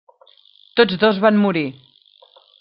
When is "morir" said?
1.45-1.65